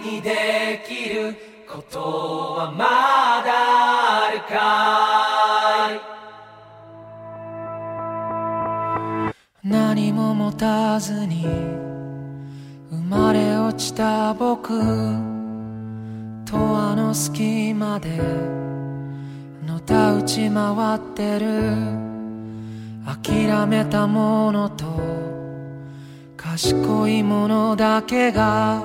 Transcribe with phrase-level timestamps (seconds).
[0.00, 1.36] にできる
[1.68, 2.00] こと
[2.58, 2.84] はま
[3.44, 3.52] だ
[4.26, 4.54] あるか
[9.62, 9.68] い？
[9.68, 11.46] 何も持たずに
[12.90, 14.80] 生まれ落ちた僕。
[16.44, 18.18] とあの隙間で
[19.64, 22.00] のたうち回ってる。
[23.06, 24.86] 諦めたものと
[26.36, 28.82] 賢いものだけが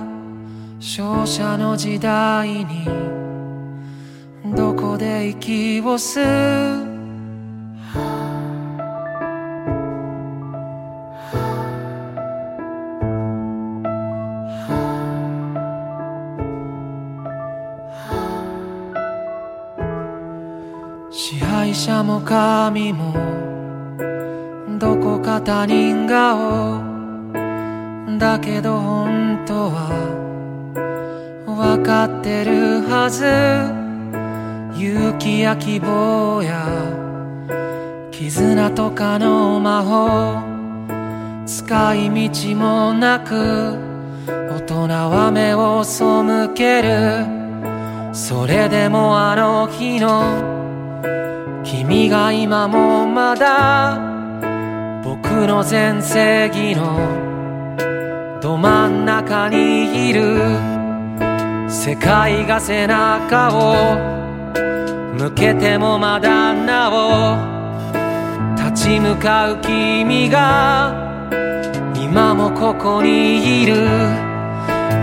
[0.77, 2.87] 勝者の時代に
[4.55, 6.95] どこで息を吸う？
[21.11, 23.13] 支配者も神も
[24.77, 26.83] どこか他人顔。
[28.19, 30.24] だけど本当は
[31.55, 33.25] 分かってるはず。
[34.77, 36.67] 勇気や希望や
[38.11, 40.55] 絆とかの魔法。
[41.45, 43.77] 使い道もなく
[44.27, 46.03] 大人は目を背
[46.53, 47.25] ける。
[48.13, 50.53] それでもあの日の
[51.63, 53.97] 君が今もまだ
[55.03, 60.74] 僕の全盛期のど真ん中にいる。
[61.67, 63.95] 世界が背中を
[65.17, 67.55] 向けてもまだなお
[68.55, 70.93] 立ち向かう君が
[71.95, 73.75] 今もここにいる。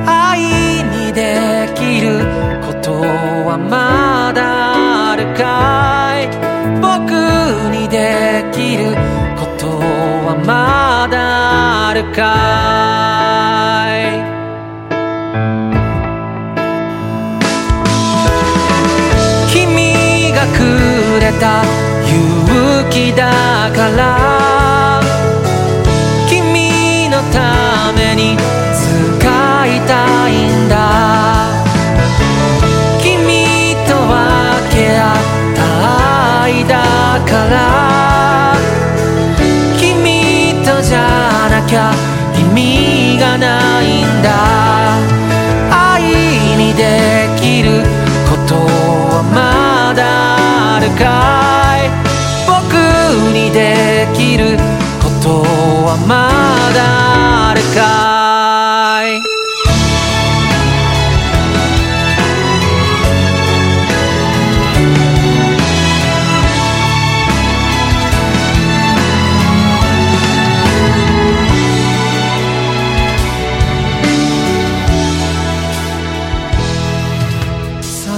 [0.06, 0.40] 愛
[0.84, 2.20] にできる
[2.64, 6.28] ことはまだあるかい？
[6.80, 7.12] 僕
[7.70, 8.96] にできる
[9.36, 13.01] ことはまだあるかい？
[37.26, 38.54] から
[39.78, 41.92] 君とじゃなきゃ
[42.38, 44.28] 意味がないんだ。
[45.70, 46.02] 愛
[46.56, 47.82] にできる
[48.28, 51.02] ことはまだあるか
[51.78, 51.90] い。
[52.46, 52.74] 僕
[53.32, 54.56] にできる
[55.02, 55.42] こと
[55.86, 56.30] はま
[56.74, 58.11] だあるかい。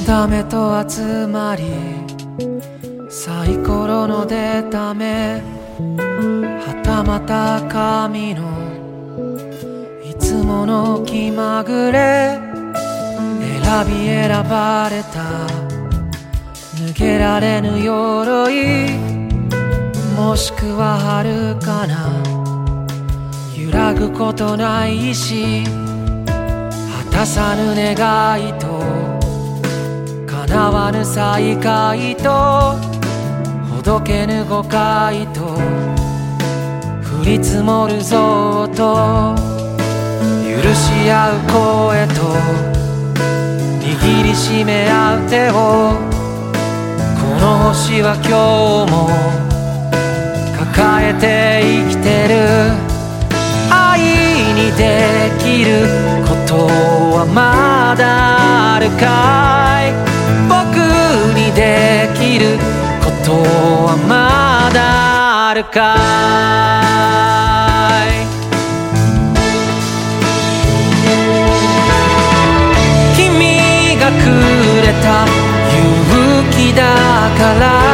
[0.05, 1.65] 定めと集まり
[3.09, 5.41] サイコロの出た目
[6.61, 8.43] はたまた神の
[10.05, 12.39] いつもの気まぐれ
[13.41, 15.47] 選び選ばれた
[16.77, 18.91] 抜けられぬ鎧
[20.19, 22.13] もしくは遥かな
[23.57, 28.84] 揺らぐことない意志果たさぬ願いと
[30.47, 32.77] 叶わぬ再会と
[33.75, 39.35] ほどけぬ誤解と降り積もるぞと
[40.45, 42.21] 許し合う声と
[43.81, 45.53] 握りしめ合う手を
[47.19, 49.09] この星は今日も
[50.59, 52.95] 抱えて生きてる。
[53.71, 54.01] 愛
[54.55, 55.87] にできる
[56.27, 59.64] ことはまだあるか
[62.07, 62.59] できる
[63.03, 65.97] ことはまだあるか
[68.13, 68.29] い?
[73.17, 74.29] 君がく
[74.85, 75.25] れた
[75.73, 76.83] 勇気だ
[77.39, 77.94] から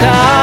[0.00, 0.39] だ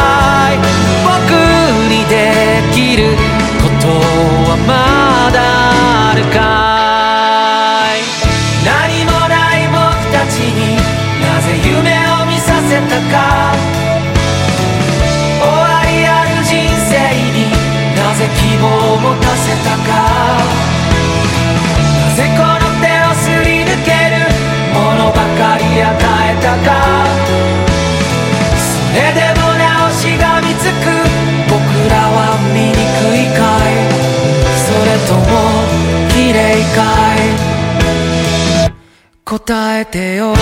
[39.79, 40.33] えてよ。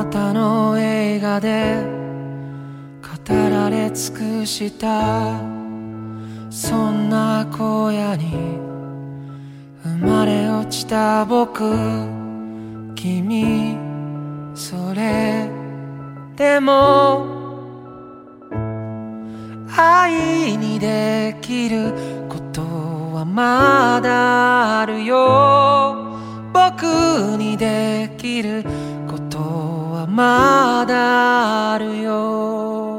[0.00, 1.76] あまたの映画で
[3.02, 5.38] 語られ尽くした。
[6.48, 8.58] そんな荒野に
[9.84, 11.64] 生まれ落ちた僕。
[12.94, 13.76] 君
[14.54, 15.50] それ
[16.34, 17.38] でも。
[19.76, 21.92] 愛にできる
[22.26, 26.16] ことはまだあるよ。
[26.54, 26.84] 僕
[27.36, 28.64] にできる
[29.06, 29.69] こと
[30.10, 32.89] まだあるよ。